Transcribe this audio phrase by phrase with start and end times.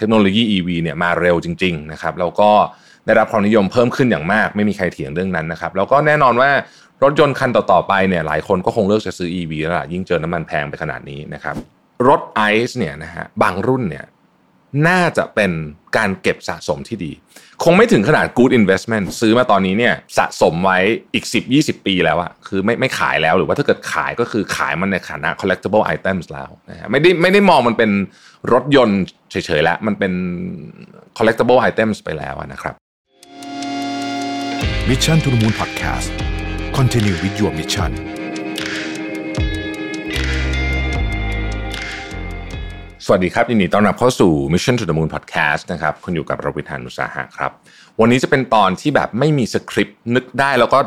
[0.00, 2.50] เทคโนโลยี EV เนี่ยมาเร็วจริงๆนะครับแล้วก็
[3.06, 6.50] ได้รับความนิยมเพิ่มขึ้นอย่างมาก ไม่มีใครเถียงเรื่องนั้นนะครับแล้วก็แน่นอนว่า
[7.02, 11.54] รถยนต์คันต่อๆไปเนี่ยหลายคนก็คงเลือกจะซื้อ EV แล้วล่ะยิ่งเจอน้ำมันแพงไปขนาดนี้นะครับ
[12.08, 14.06] รถไอซ์เนี่ยนะฮะบางรุ่นเนี่ย
[14.88, 15.52] น่าจะเป็น
[15.96, 17.12] การเก็บสะสมที่ดี
[17.64, 20.78] คงไม่ถึงขนาด good investment ซื้อมาตอนนี้เนี่ยสะสมไว้
[21.14, 21.24] อีก
[21.56, 27.90] 10-20 ปีแล้วอะคือไม่ไม่ขายแล้วหรือว่าถ้าเกิดขายก็คือขายมันในฐานะ collectible items แล้วนะฮะไม่ได้ไม่ได้มองมันเป็น
[28.52, 30.12] รถยนต์ เฉยๆแล้วมันเป็น
[31.18, 32.74] collectible items ไปแล้วนะครับ
[34.88, 36.10] Mission to the Moon Podcast
[36.76, 37.92] Continue with your mission
[43.04, 47.50] สวัสดีครับ ยินดีต้อนรับเข้าสู่ Mission to the Moon Podcast นะครับ คุณอยู่กับรวิทานุสาหะครับ
[48.00, 50.78] วันนี้จะเป็นตอนที่แบบไม่มีสคริปต์นึกได้แล้วก็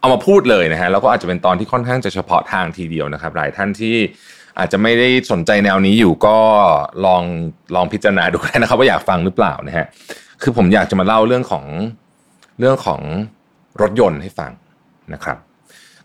[0.00, 3.96] เอามาพูดเลยนะฮะแล้วก็อาจจะเป็นตอนที่ค่อนข้างจะเฉพาะทางทีเดียวนะครับ หลายท่านที่
[4.58, 6.36] อาจจะไม่ได้สนใจแนวนี้อยู่ก็
[7.06, 7.22] ลอง
[7.74, 9.86] ลองพิจารณาดูได้นะครับ ว่าอยากฟังหรือเปล่านะฮะ
[10.42, 11.64] คือผมอยากจะมาเล่าเรื่องของ
[12.58, 13.00] เรื่องของ
[13.82, 14.52] รถยนต์ให้ฟัง
[15.14, 15.38] นะครับ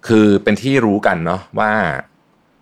[0.08, 1.72] คือเป็นที่รู้กันเนาะว่า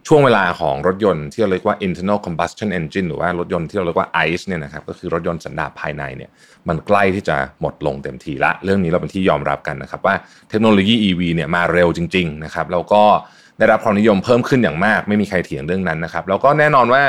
[0.07, 6.29] ช่วงเวลาของรถยนต์ที่เราเรียกว่า internal combustion engine หรือว่ารถยนต์ที่เราเรียกว่า ICE เนี่ยนะครับก็คือรถยนต์สันดาปภายในเนี่ย
[6.67, 10.15] มันใกล้ที่จะหมดลงเต็มทีละ เรื่องนี้เราเป็นที่ยอมรับกันนะครับว่า
[10.49, 13.03] เทคโนโลยี EV เนี่ยมาเร็วจริง ๆ นะครับแล้วก็
[13.61, 17.03] ได้รับความนิยมเพิ่มขึ้นอย่างมาก ไม่มีใครเถียงเรื่องนั้นนะครับแล้วก็แน่นอนว่า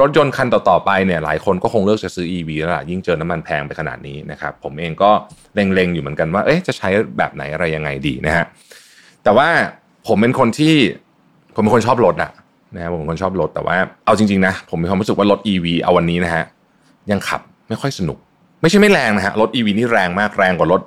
[0.00, 5.10] รถยนต์คันต่อ ๆ ไปเนี่ยหลายคนก็คงเลือกจะซื้อ EV แล้วล่ะยิ่งเจอน้ำมันแพงไปขนาดนี้นะครับผมเองก็
[5.54, 8.44] เล็ง ๆ อยู่เหมือนกันว่าเอ๊ะจะใช้แบบไหนอะไรยังไงดีนะฮะ
[9.24, 9.48] แต่ว่า
[10.06, 10.74] ผมเป็นคนที่
[11.54, 12.30] ผมเป็นคนชอบรถอะ
[12.74, 16.44] นะผมเป็นคนชอบรถแต่ว่าเอาจริง ๆ นะ ผมมีความรู้สึกว่ารถ EV เอาวันนี้นะฮะ
[17.10, 18.18] ยังขับไม่ค่อยสนุก
[18.62, 20.80] ไม่ใช่ไม่แรงนะฮะรถ EV นี่แรงมากแรงกว่ารถ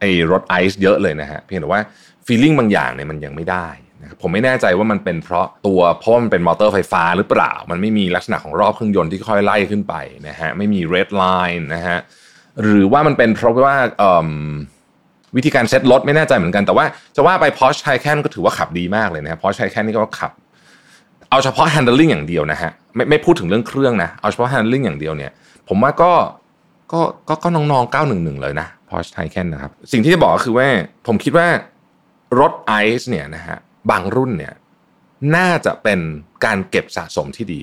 [0.00, 1.80] ไอ้รถไอซ์เยอะเลยนะฮะเพียงแต่ว่า
[2.26, 3.66] feeling บางอย่างเนี่ยมันยังไม่ได้
[4.02, 9.94] นะครับผมไม่แน่ใจว่ามันเป็นเพราะตัวเพราะว่ามันเป็นมอเตอร์ไฟฟ้าหรือเปล่า มันไม่มีลักษณะของรอบเครื่องยนต์ที่ค่อยไล่ขึ้นไป
[10.28, 11.98] นะฮะไม่มี redline นะฮะ
[12.62, 13.76] หรือว่ามันเป็นเพราะว่า
[15.36, 16.84] วิธีการเซ็ตรถไม่แน่ใจเหมือนกันแต่ว่า
[17.16, 20.32] จะว่าไป Porsche Taycan ก็ถือว่าขับดีมากเลยนะ Porsche Taycan นี่ก็ขับ
[21.30, 25.32] เอาเฉพาะ handling อย่างเดียวนะฮะไม่ไม่พูดถึงเรื่องเครื่องนะเอาเฉพาะ handling อย่างเดียวเนี่ย
[25.68, 26.12] ผมว่าก็
[26.92, 30.68] ก็ก็ก็น้องๆ 911 เลยนะ Porsche Taycan นะครับ สิ่งที่จะบอกก็คือว่า
[31.06, 31.46] ผมคิดว่า
[32.40, 33.58] รถไอซ์เนี่ยนะฮะ
[33.90, 34.54] บางรุ่นเนี่ย
[35.36, 36.00] น่าจะเป็น
[36.44, 37.60] การเก็บสะสมที่ดี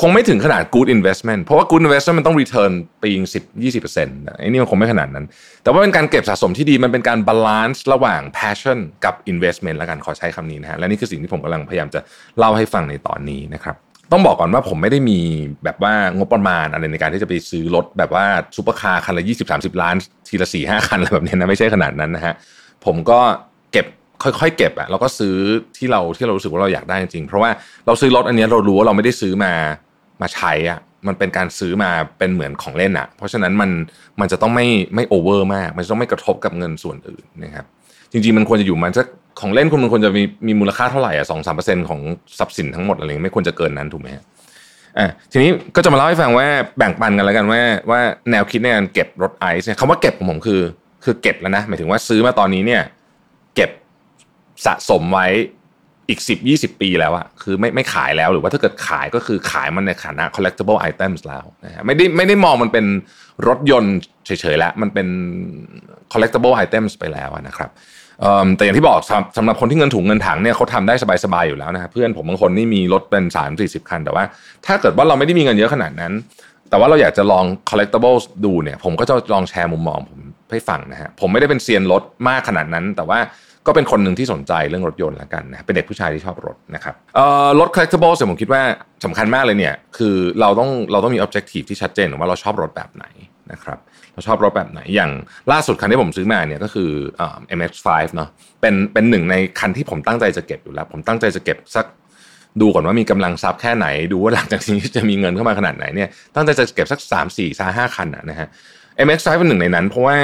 [0.00, 2.72] คงไม่ถึงขนาด good investment เพราะว่า good investment มันต้อง return
[3.02, 5.24] ปีง10 20%ไอ้นี่มันคงไม่ขนาดนั้น
[5.62, 12.00] แต่ว่าเป็นการเก็บสะสมที่ดีมันเป็นการ balance ระหว่าง passion กับ investment แล้วกันขอใช้คำนี้นะฮะและนี่คือสิ่งที่ผมกำลังพยายามจะ
[12.38, 13.76] เล่าให้ฟังในตอนนี้นะครับ
[14.12, 15.18] ต้องบอกก่อนว่าผมไม่ได้มี
[15.64, 18.24] แบบว่างบประมาณอะไรในการที่จะไปซื้อรถแบบว่า
[18.56, 19.96] ซูเปอร์คาร์คันละ20-30ล้าน
[20.28, 22.34] ทีละ4 5คันอะไรแบบนี้นะไม่ใช่ขนาดนั้นนะฮะ
[22.84, 23.20] ผมก็
[23.72, 23.86] เก็บ
[24.22, 25.36] ค่อยๆเก็บอะเราก็ซื้อ
[25.76, 27.50] ที่เราที่เรารู้สึกว่าเราอยากได้จริงเพราะว่า
[27.86, 29.52] เราซื้อรถอันนี้เรารู้ว่าเราไม่ได้ซื้อมา
[30.22, 33.70] มาใช้อะมันเป็นการซื้อมาเป็นเหมือนของเล่นอะเพราะฉะนั้นมัน
[34.20, 37.64] มันจะต้องไม่ไม่ over มาก มันจะต้องไม่กระทบกับเงินส่วนอื่นนะครับ
[38.12, 39.06] จริงๆมันควรจะอยู่มันสัก
[39.40, 42.00] ของเล่นคุณมันควรจะมีมีมูลค่าเท่าไหร่อะสองสามเปอร์เซ็นของ
[42.38, 44.08] ทรัพย์สินทั้งหมดอะไรเงี้ยไม่ควรจะเกินนั้นถูกไหม
[44.98, 46.46] อะทีนี้ก็จะมาเล่าให้ฟังว่า
[46.78, 47.60] แบ่งปันกันแล้วกันว่า
[47.90, 50.60] ว่าแนวคิดในการเก็บรถไอซ์เนี่ยคำว่าเก็บของผมคือ
[51.04, 52.82] คือเก็บแล้วนะหมายถึงว่าซื้อมาตอนนี้เนี่ย
[53.56, 53.70] เก็บ
[54.66, 55.26] สะสมไว้
[56.08, 62.86] อีก 10 20 ปีแล้วอะคือไม่ไม่ขายแล้วหรือว่าถ้าเกิดขายก็คือขายมันในฐานะ collectible items แล้วนะฮะไม่ได้ไม่ได้มองมันเป็น
[63.48, 65.08] รถยนต์เฉยๆแล้วมันเป็น
[66.12, 67.70] collectible items ไปแล้วนะครับ
[68.56, 68.98] แต่อย่างที่บอก
[69.36, 70.94] สำหรับคนที่เงินถุงเงินถังเนี่ยเขาทำได้
[71.24, 74.24] สบายๆอยู่แล้วนะครับเพื่อนผมบางคนนี่มีรถเป็น 3 4 0 คัน แต่ว่า
[74.66, 76.12] ถ้าเกิดว่าเราไม่ได้มีเงินเยอะขนาดนั้น
[76.70, 83.18] แต่ว่าเราอยากจะลอง collectibles ดูเนี่ย ผมก็จะลองแชร์มุมมองผมให้ฟังนะฮะผมไม่ได้เป็นเซียนรถมากขนาดนั้น แต่ว่า
[83.66, 86.94] ก็เป็นคนหนึ่งที่สนใจเรื่องรถยนต์ละกันนะเป็นเด็กผู้ชายที่ชอบรถนะครับ
[87.60, 88.62] รถ collectible ผมคิดว่า
[89.04, 93.04] สำคัญมากเลยเนี่ยคือเราต้องเราต้องมี objective ที่ชัดเจนว่าเราชอบรถแบบไหน
[93.52, 93.78] นะครับ
[94.12, 95.10] เราชอบรถแบบไหนอย่าง
[95.52, 96.90] ล่าสุดคันที่ผมซื้อมาเนี่ยก็คือ
[97.58, 98.28] MX5 เนาะ
[98.60, 101.86] เป็นเป็นหนึ่งในคันที่ผมตั้งใจจะเก็บอยู่แล้ว ผมตั้งใจจะเก็บสัก
[102.60, 108.48] ดูก่อนว่ามีกำลังทรัพย์แค่ไหน ดูว่าหลังจากนี้จะมีเงินเข้ามาขนาดไหนเนี่ยตั้งใจจะเก็บสัก 3 4 3 5คันนะฮะ
[109.06, 110.18] MX5 เป็นหนึ่งในนั้น เพราะว่า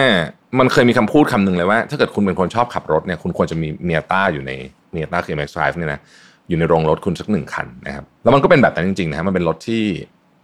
[0.58, 4.52] มันเคยมีคำพูดคำหนึ่งเลยว่า ถ้าเกิดคุณเป็นคนชอบขับรถเนี่ยคุณควรจะมีเมียต้าอยู่ใน
[4.92, 6.00] เมียต้าคือ MX5 เนี่ยนะ
[6.48, 9.82] อยู่ในโรงรถคุณสักหนึ่งคันนะครับแล้วมันก็เป็นแบบนั้นจริงๆนะฮะมันเป็นรถที่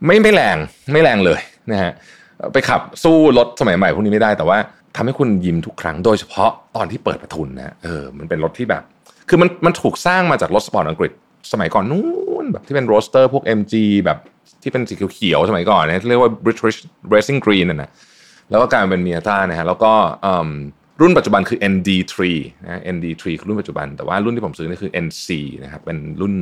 [0.07, 0.57] ไม่ไม่แรง
[0.93, 1.41] ไม่แรงเลย
[1.73, 1.93] นะฮะ
[2.53, 4.59] ไปขับสู้รถสมัยใหม่พวกนี้ไม่ได้แต่ว่า
[4.97, 8.83] ทำให้คุณยิ้มทุกครั้งโดยเฉพาะตอนที่เปิดประทุนนะเออมันเป็นรถที่แบบ
[9.29, 11.13] คือมันมันถูกสร้างมาจากรถสปอร์ตอังกฤษ
[11.53, 12.03] สมัยก่อนนู้
[12.43, 14.19] นแบบที่เป็น roadster พวก MG แบบ
[14.63, 16.79] ที่เป็นสีเขียวๆสมัยก่อนเนี่ยเรียกว่า British
[17.15, 17.91] Racing Green น่ะนะ
[18.53, 19.93] แล้วก็กลายเป็น Miata นะฮะแล้วก็
[21.01, 22.17] รุ่นปัจจุบันคือ ND3
[22.65, 25.29] นะ ND3 คือรุ่นปัจจุบัน แต่ว่ารุ่นที่ผมซื้อนี่คือ NC
[25.65, 26.35] นะครับเป็นรุ่น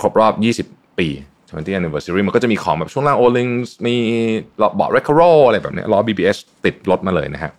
[0.00, 0.34] ครบรอบ
[0.66, 1.08] 20 ปี
[1.48, 3.48] 20 anniversary มันก็จะมีของแบบช่วงล่าง Öhlins
[3.86, 3.96] มี
[4.76, 7.50] เบาะ Recaro อะไรแบบนี้ล้อ BBS ติดรถมาเลยนะฮะ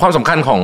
[0.00, 0.62] ความสำคัญของ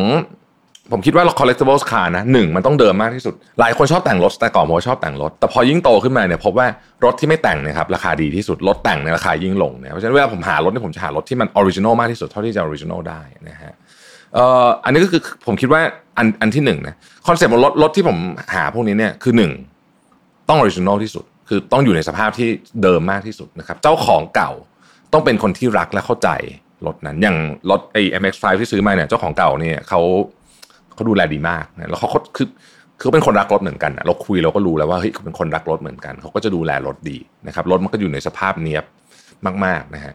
[0.92, 6.66] ผมคิดว่า collectibles car นะหนึ่งมันต้องเดิมมากที่สุด หลายคนชอบแต่งรถแต่ก่อนผมชอบแต่งรถ แต่พอยิ่งโตขึ้นมาเนี่ยพบว่า
[7.04, 13.72] รถที่ไม่แต่งเนี่ยครับราคาดีที่สุด รถแต่งเนี่ยราคายิ่งลงเนี่ยเพราะฉะนั้นเวลาผมหารถเนี่ยผมจะหารถที่มัน original มากที่สุดเท่าที่จะ original ได้นะฮะ
[14.34, 15.80] เอ่ออันนี้ก็คือผมคิดว่า
[16.18, 16.94] อันอันที่หนึ่งนะ
[17.26, 18.18] คอนเซ็ปต์ของรถรถที่ผม
[18.54, 19.52] หาพวกนี้เนี่ยคือหนึ่ง
[20.48, 22.48] ต้อง original ที่สุด คือต้องอยู่ในสภาพที่
[22.82, 24.50] เดิมมากที่สุดนะครับเจ้าของเก่า
[25.12, 26.28] ต้องเป็นคนที่รักและเข้าใจ
[26.86, 27.36] รถนั้นอย่าง
[27.70, 30.00] รถไอ้ MX5 ที่ซื้อมาเนี่ยเจ้าของเก่าเนี่ยเขา
[30.94, 32.48] เขาดูแลดีมากนะแล้วเขาคือ
[33.00, 37.16] คือเป็นคนรักรถเหมือนกันเราคุยเราก็รู้แล้วว่าเฮ้ยเขาเป็นคนรักรถเหมือนกันเขาก็จะดูแลรถดี
[37.46, 38.84] นะครับรถมันก็อยู่ในสภาพเนี้ยบ
[39.64, 40.14] มากๆนะฮะ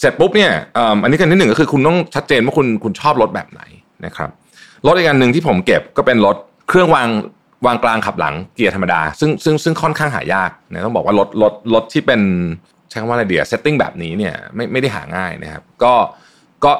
[0.00, 0.50] เสร็จปุ๊บเนี่ย
[1.02, 3.62] อันนี้อันที่หนึ่งก็คือคุณต้องชัดเจนว่าคุณคุณชอบรถแบบไหน
[4.06, 4.30] นะครับ
[4.86, 6.36] รถอีกอันหนึ่งที่ผมเก็บก็เป็นรถ
[6.68, 7.08] เครื่องวาง
[7.66, 12.20] วางกลางขับหลังเกียร์ธรรมดา ซึ่งซึ่งซึ่งค่อนข้างหายากนะต้องบอกว่ารถรถรถที่เป็น
[12.88, 15.92] ใช้คำว่าอะไร ideal setting แบบนี้เนี่ยไม่ไม่ได้หาง่ายนะครับก็
[16.64, 16.72] ก็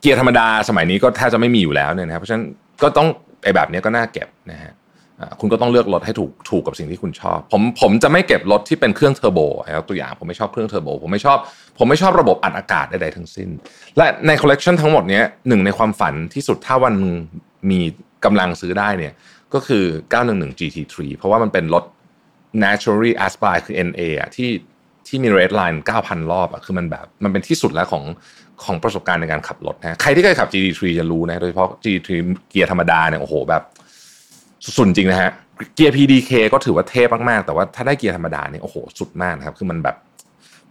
[0.00, 2.44] เกียร์ธรรมดาสมัยนี้ก็แทบจะไม่มีอยู่แล้วเนี่ยนะครับเพราะฉะนั้น
[2.82, 3.08] ก็ต้อง
[3.42, 4.72] ไอ้แบบนี้ก็น่าเก็บนะฮะ
[5.40, 9.40] คุณก็ต้องเลือกรถให้ถูกถูกกับสิ่งที่คุณชอบ ผมผมจะไม่เก็บรถที่เป็นเครื่องเทอร์โบ
[9.74, 11.38] ครับตัวอย่างผมไม่ชอบเครื่องเทอร์โบผมไม่ชอบ
[11.78, 13.48] ผมไม่ชอบระบบอัดอากาศใดๆทั้งสิ้น
[13.96, 16.94] และในคอลเลกชันทั้งหมดนี้หนึ่งในความฝันที่สุดถ้าวัน
[17.70, 17.80] มี
[18.24, 19.14] กำลังซื้อได้เนี่ย
[19.54, 19.84] ก็คือ
[20.22, 21.84] 911 GT3 เพราะว่ามันเป็นรถ
[22.64, 24.48] naturally aspire คือ NA อะที่
[25.08, 28.04] ที่มี red line 9,000 รอบอะคือมันแบบมันเป็นที่สุดแล้วของ
[28.64, 32.10] ของประสบการณ์ในการขับรถนะใครที่เคยขับ GT3 จะรู้นะโดยเฉพาะ GT3
[32.50, 33.62] เกียร์ธรรมดาเนี่ยโอ้โหแบบ
[34.64, 35.30] สุดจริงนะฮะ
[35.74, 39.96] เกียร์ PDK ก็ถือว่าเทพมากๆ แต่ว่าถ้าได้เกียร์ธรรมดาเนี่ยโอ้โหสุดมากนะครับ คือมันแบบ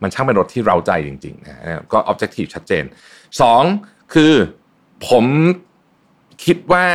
[0.01, 2.83] มันช่างเป็นรถที่เราใจจริงๆนะก็ objective ชัดเจน
[3.41, 3.63] สอง
[4.13, 4.33] คือ
[5.09, 5.25] ผม
[6.45, 6.85] คิดว่า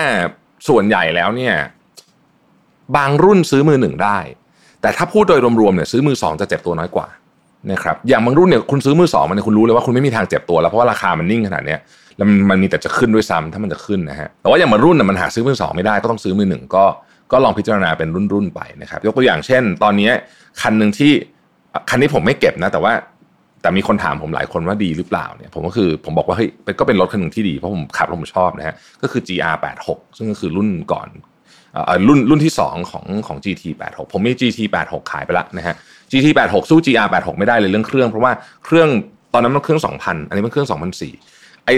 [0.68, 1.54] ส่วนใหญ่แล้วเนี่ย
[2.96, 4.18] บางรุ่นซื้อมือหนึ่งได้
[4.80, 7.06] แต่ถ้าพูดโดยรวมๆเนี่ยซื้อมือสองจะเจ็บตัวน้อยกว่า
[7.70, 11.76] นะครับอย่างบางรุ่นเนี่ยคุณซื้อมือสองมันคุณรู้เลยว่าคุณไม่มีทางเจ็บตัวแล้วเพราะว่าราคามันนิ่งขนาดนี้
[12.16, 16.84] แล้วมันมีแต่จะขึ้นด้วยซ้ำถ้ามันจะขึ้นนะฮะแต่ว่าอย่างบางรุ่นน่ยมันหาซื้อมือสองไม่ได้ก็ต้องซื้อมือหนึ่งก็
[17.32, 20.10] ก็ลองพิจารณาเป็นรุ่นๆไปนะครับยกตัวอย่างเช่น ตอนนี้
[20.62, 21.12] คันหนึ่งที่
[21.90, 22.92] คันนี้ผมไม่เก็บนะ แต่ว่า
[23.62, 26.48] แต่มีคนถามผมหลายคนว่าดีหรือเปล่าเนี่ยผมก็คือผมบอกว่าเฮ้ย
[26.80, 31.08] ก็เป็นรถคันหนึ่งที่ดีเพราะผมขับแล้วผมชอบนะฮะก็คือ GR86 ซึ่งก็คือรุ่นก่อน
[32.08, 35.74] รุ่นรุ่นที่ 2 ของของ GT86 ผมมี GT86 ขายไปล้วนะฮะ
[36.12, 38.32] GT86 สู้ GR86 ไม่ได้เลยเรื่องเครื่อง เพราะว่า
[38.64, 38.88] เครื่อง
[39.34, 40.68] ตอนนั้นมันเครื่อง 2,000 อันนี้มันเครื่อง
[41.12, 41.70] 2,004ไอ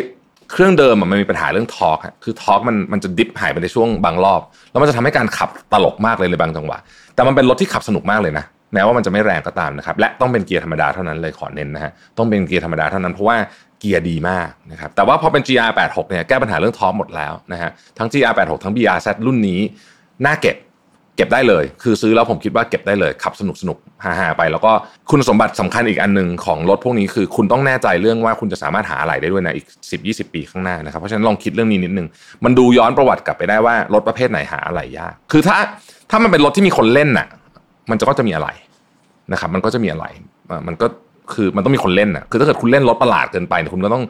[0.52, 4.40] เครื่องเดิมมันมีปัญหาเรื่องทอร์กคือ torque มันมันจะ dip หายไปในช่วงบางรอบ
[4.70, 6.78] แล้วมันจะทำให้การขับตลกมากเลยในบางจังหวะ
[7.14, 8.44] แต่มันเป็นรถที่ขับสนุกมากเลยนะ
[8.74, 13.36] แม้ว่ามันจะไม่แรงก็ตามนะครับ และต้องเป็นเกียร์ธรรมดาเท่านั้นเลยขอเน้นนะฮะ ต้องเป็นเกียร์ธรรมดาเท่านั้นเพราะว่า
[13.80, 19.60] เกียร์ดีมากนะครับ แต่ว่าพอเป็น GR86 เนี่ยแก้ปัญหาเรื่อง torque หมดแล้วนะฮะ ทั้ง GR86 ทั้ง BRZ รุ่นนี้
[20.26, 20.56] น่าเก็บ
[21.16, 24.72] เก็บได้เลย คือซื้อแล้วผมคิดว่าเก็บได้เลยขับสนุกสนุกฮาๆไป แล้วก็
[25.10, 32.08] คุณสมบัติสำคัญอีกอันหนึ่งของรถพวกนี้คือคุณต้องแน่ใจเรื่องว่าคุณจะสามารถหาอะไหล่ได้ด้วยนะอีก 10 20 ปีข้างหน้านะครับเพราะฉะนั้นลองคิดเรื่องนี้นิดนึง
[32.44, 35.56] มันดูย้อนประวัติกลับไปได้ว่ารถประเภทไหนหาอะไรยาก คือถ้า
[36.10, 37.26] ถ้ามันเป็นรถที่มีคนเล่นน่ะ
[37.90, 38.48] มันจะก็จะมีอะไร
[39.32, 40.06] นะครับ มันก็จะมีอะไร
[40.66, 40.86] มันก็
[41.34, 44.02] คือมันต้องมีคนเล่นน่ะคือถ้าเกิดคุณเล่นรถประหลาดเกินไปคุณก็ต้อง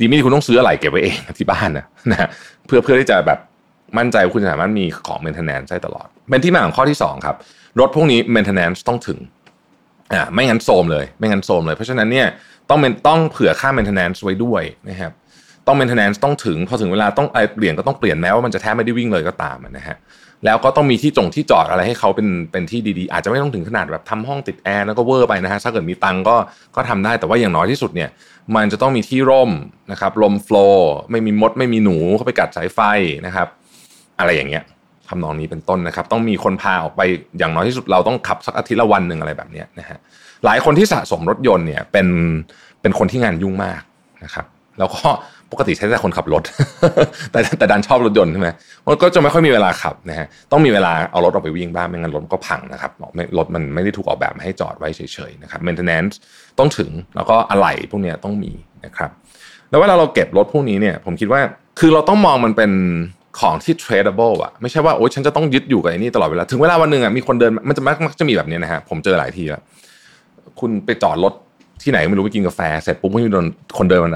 [0.00, 2.28] ดีไม่ดีคุณต้องซื้ออะไรเก็บไว้เองที่บ้านนะนะ
[2.66, 3.38] เพื่อเพื่อที่จะแบบ
[3.98, 7.36] มั่นใจว่าคุณสามารถมีของ maintenance ได้ตลอด เป็นที่มาของข้อที่ 2 ครับ
[7.80, 9.18] รถพวกนี้ maintenance ต้องถึง
[10.12, 12.26] อ่าไม่งั้นโซมเลย ไม่งั้นโซมเลย เพราะฉะนั้นเนี่ย
[12.70, 15.12] ต้องเป็นต้องเผื่อค่า maintenance ไว้ด้วยนะครับ
[15.66, 19.96] ต้อง maintenance ต้องถึงพอถึงเวลาต้องเปลี่ยนก็ต้องเปลี่ยนแม้ว่ามันจะแทบไม่ได้วิ่งเลยก็ตามนะฮะ
[20.44, 26.36] แล้วก็ต้องมีที่จงที่จอดอะไรให้เขาเป็นเป็นที่ดีๆ อาจจะไม่ต้องถึงขนาดแบบทำห้องติดแอร์แล้วก็เวอร์ไปนะฮะถ้าเกิดมีตังก็
[26.76, 28.10] ก็ทำได้แต่ว่าอย่างน้อยที่สุดเนี่ย
[28.56, 29.50] มันจะต้องมีที่ร่ม
[29.92, 32.80] นะครับลมโฟล์ไม่มีมดไม่มีหนูเข้าไปกัดสายไฟ
[33.26, 33.48] นะครับ
[34.20, 34.64] อะไรอย่างเงี้ย
[35.08, 37.00] ทำนองนี้เป็นต้นนะครับ ต้องมีคนพาออกไป
[37.38, 39.98] อย่างน้อยที่สุดเราต้องขับสักอาทิตย์ละวันหนึ่งอะไรแบบนี้นะฮะ
[40.44, 42.06] หลายคนที่สะสมรถยนต์เนี่ยเป็น
[42.82, 43.82] เป็นคนที่งานยุ่งมาก
[44.24, 44.46] นะครับ
[44.78, 45.00] แล้วก็
[45.52, 46.42] ปกติใช้แต่คนขับรถ
[47.32, 48.48] แต่แต่ดันชอบรถยนต์ใช่ไหม
[48.86, 52.92] มันก็จะไม่ค่อยมีเวลาขับนะฮะต้องมีเวลาเอารถออกไปวิ่งบ้างไม่งั้นรถก็พังนะครับ
[53.38, 55.00] รถมันไม่ได้ถูกออกแบบมาให้จอดไว้เฉ
[55.30, 56.14] ยๆนะครับ maintenance
[56.58, 58.52] ต้องถึงแล้วก็อะไหล่พวกนี้ต้องมี
[58.84, 59.10] นะครับ
[59.70, 61.40] แล้วเวลาเราเก็บรถพวกนี้เนี่ย ผมคิดว่า
[61.78, 62.70] คือเราต้องมองมันเป็น
[63.38, 69.62] ของที่ tradable อะไม่ใช่ว่าโอ้ยฉันจะต้องยึดอยู่กับไอ้นี่ตลอดเวลา ถึงเวลาวันหนึ่งอะมีคนเดินมันจะมักจะมีแบบนี้นะฮะผมเจอหลายทีแล้ว
[70.60, 71.32] คุณไปจอดรถ
[71.82, 73.46] ที่ไหนไม่รู้ไปกินกาแฟเสร็จปุ๊บก็มีโดน
[73.78, 74.10] คนเดินมา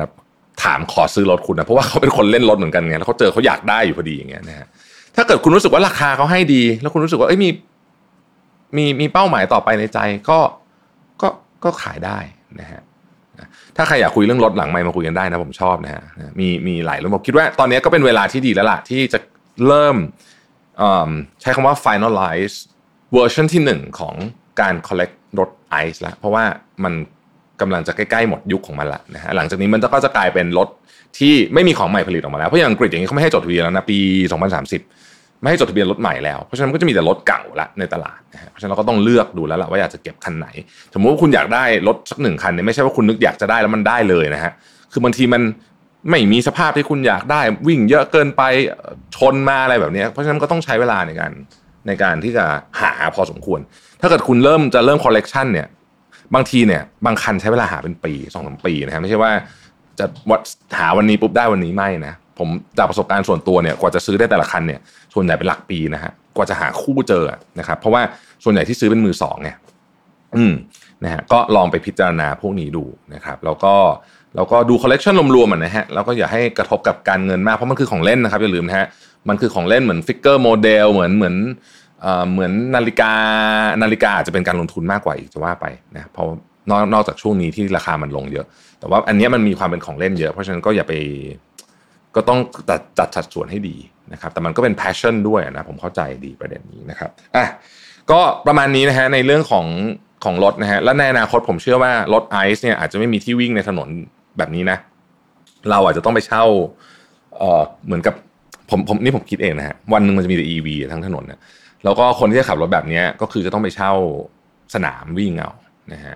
[0.63, 4.67] ถามขอซื้อรถคุณนะเพราะว่าเขาเป็นคนเล่นรถเหมือนกันไงแล้วเขาเจอเขาอยากได้อยู่พอดีอย่างเงี้ยนะฮะ
[5.17, 7.49] ถ้าเกิดคุณรู้สึกว่าราคาเขาให้ดี แล้วคุณรู้สึกว่าเอ้ยมี
[8.77, 10.39] มีมีเป้าหมายต่อไปในใจก็
[11.23, 11.29] ก็
[11.65, 12.19] ก็ขายได้
[12.61, 12.81] นะฮะ
[13.77, 16.03] ถ้าใครอยากคุยเรื่องรถหลังไม่มาคุยกันได้นะผมชอบนะฮะ
[16.41, 19.19] มีมีหลายเรุ่นผมคิดว่าตอนนี้ก็เป็นเวลาที่ดีแล้วล่ะที่จะ
[19.67, 19.97] เริ่ม
[21.41, 22.57] ใช้คำว่า finalize
[23.13, 24.15] เวอร์ชันที่หนึ่งของ
[24.61, 26.45] การ collect รถไอซ์ละเพราะว่า
[26.85, 26.95] มัน
[27.61, 30.69] กำลังจะใกล้ๆหมดยุคของมันละนะฮะหลังจากนี้มันก็จะกลายเป็นรถ
[31.19, 33.99] ที่ไม่มีของใหม่ผลิตออกมาแล้ว เพราะอย่างอังกฤษอย่างนี้เขาไม่ให้จดทะเบียนแล้วนะปี
[34.63, 35.14] 2030
[35.45, 40.49] ไม่ให้จดทะเบียนรถใหม่แล้ว เพราะฉะนั้นก็จะมีแต่รถเก่าละในตลาดนะฮะเพราะฉะนั้นเราก็ต้องเลือกดูแล้วล่ะว่าอยากจะเก็บคันไหน
[40.95, 44.53] สมมติว่าคุณอยากได้รถสักหนึ่งคันเนี่ยไม่ใช่ว่าคุณนึกอยากจะได้แล้วมันได้เลยนะฮะ
[44.93, 45.43] คือบางทีมัน
[46.11, 48.43] ไม่มีสภาพที่คุณอยากได้วิ่งเยอะเกินไป
[49.17, 51.33] ชนมาอะไรแบบนี้เพราะฉะนั้นก็ต้องใช้เวลาในการ
[51.87, 52.45] ในการที่จะ
[52.81, 53.61] หาพอสมควร
[54.01, 55.67] ถ้าเกิดคุณเริ่มจะเริ่มคอลเลกชันเนี่ย
[56.35, 59.33] บางทีเนี่ยบางคันใช้เวลาหาเป็นปีสองสามปีนะฮะไม่ใช่ว่า
[59.99, 60.41] จะวัด
[60.79, 62.49] หาวันนี้ปุ๊บได้วันนี้ไม่นะ ผม
[62.79, 64.81] จากประสบการณ์ส่วนตัวเนี่ยกว่าจะซื้อได้แต่ละคันเนี่ย
[65.15, 67.25] ส่วนใหญ่เป็นหลักปีนะฮะกว่าจะหาคู่เจอ
[67.59, 68.03] นะครับ เพราะว่า
[68.45, 69.57] ส่วนใหญ่ที่ซื้อเป็นมือสองเนี่ย
[70.37, 70.53] อืม
[71.05, 73.75] นะฮะก็ลองไปพิจารณาพวกนี้ดูนะครับ แล้วก็
[74.37, 78.87] แล้วก็ดูคอลเลกชันรวมๆนะฮะแล้วก็อย่าให้กระทบกับการเงินมากเพราะมันคือของเล่นนะครับอย่าลืมนะฮะ
[79.29, 81.37] มันคือของเล่นเหมือน figure model เหมือนเหมือน
[82.33, 83.13] เหมือนนาฬิกา
[83.83, 86.27] นาฬิกาอาจจะเป็นการลงทุนมากกว่าอีกจะว่าไปนะเพราะ
[86.71, 88.47] นอกนอกจากช่วงนี้ที่ราคามันลงเยอะ
[88.81, 90.95] แต่ว่าอันนี้มันมีความเป็นของเล่นเยอะเพราะฉะนั้นก็อย่าไป
[92.17, 93.77] ก็ต้องจัดจัดสัดส่วนให้ดี
[94.13, 97.47] นะครับ แต่มันก็เป็น passion ด้วยนะผมเข้าใจดีประเด็นนี้นะครับอะ
[98.11, 99.67] ก็ประมาณนี้นะฮะในเรื่องของ
[100.25, 103.89] ของรถนะฮะและในอนาคตผมเชื่อว่ารถไอซ์เนี่ยอาจจะไม่มีที่วิ่งในถนน
[104.39, 104.79] แบบนี้นะ
[105.71, 106.45] เราอาจจะต้องไปเช่า
[107.39, 108.15] เอ่อเหมือนกับ
[108.71, 111.41] ผมผมนี่ผมคิดเองนะฮะวันหนึ่งมันจะมีแต่ EV ทั้งถนนเนี่ย
[111.85, 113.93] แล้วก็คนที่จะขับรถแบบนี้ก็คือจะต้องไปเช่า
[114.75, 115.51] สนามวิ่งเอา
[115.93, 116.15] นะฮะ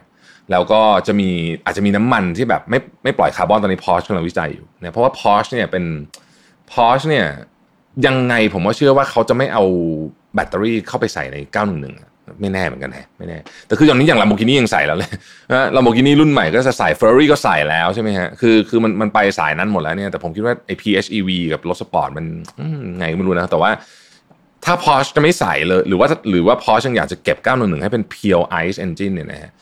[0.50, 1.28] แล้วก็จะมี
[1.64, 5.84] อาจจะมีน้ำมันที่แบบไม่ไม่ปล่อยคาร์บอนตอนนี้พอชกำลังวิจัยอยู่เนี่ยเพราะว่าพอชเนี่ยเป็น
[6.72, 7.26] พอชเนี่ย
[8.06, 9.64] ยังไงผมว่าเชื่อว่าเขาจะไม่เอา
[10.34, 15.10] แบตเตอรี่เข้าไปใส่ใน 911 ไม่แน่เหมือนกันฮะไม่แน่ แต่คืออย่างนี้อย่างลาโบกินี่ยังใส่แล้วเลย
[15.52, 22.24] นะลาโบกินี่รุ่นใหม่ก็จะใส่เฟอร์รี่ก็ใส่แล้วใช่ไหมฮะคือคือมันมันไปสายนั้นหมดแล้วเนี่ยแต่ผมคิดว่าไอ PHEV กับรถสปอร์ตมัน
[22.98, 23.70] ไงไม่รู้นะแต่ว่า
[24.64, 29.52] ถ้า Porsche จะไม่ใส่เลย หรือว่าหรือว่า Porsche ยังอยากจะเก็บ 911 ให้เป็น pure ICE engine เนี่ยนะฮะ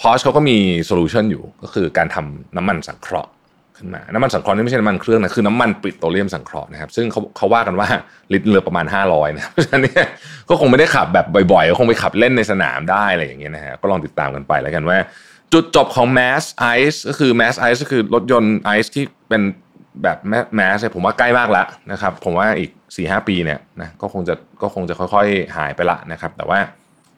[0.00, 0.56] พอชเขาก็มี
[0.86, 3.30] solution อยู่ก็คือการทำน้ำมันสังเคราะห์
[3.76, 7.88] ขึ้นมา น้ำมันสังเคราะห์นี่ไม่ใช่น้ำมันเครื่องนะคือน้ำมันปิโตรเลียมสังเคราะห์นะครับ ซึ่งเขาเขาว่ากันว่า
[8.32, 10.06] ลิตรเรือประมาณ 500นะเพราะฉะนั้นเนี่ย
[10.48, 14.98] ก็คงไม่ได้ขับแบบบ่อยๆก็คงไปขับเล่นในสนามได้อะไรอย่างเงี้ยนะฮะก็ลองติดตามกันไปแล้วกันว่า
[15.52, 16.44] จุดจบของ Mass
[16.78, 19.42] Ice ก็คือ Mass Ice ก็คือรถยนต์ไอซ์ที่เป็น
[20.02, 20.18] แบบ
[20.56, 26.58] แมสผมว่าใกล้มากแล้วนะครับ ผมว่าอีก4-5หปีเนี่ยนะก็คงจะก็คงจะค่อย ๆ หายไปละนะครับ แต่ว่า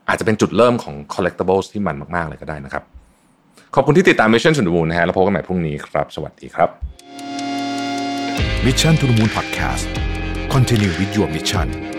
[0.09, 2.85] อาจจะเป็นจุดเริ่มของ collectibles ที่มันมาก ๆ เลยก็ได้นะครับ
[3.75, 6.69] ขอบคุณที่ติดตาม Mission to the Moon นะฮะแล้วพบกันใหม่พรุ่งนี้ครับ สวัสดีครับ
[8.67, 9.87] Mission to the Moon Podcast
[10.55, 11.98] Continue with your mission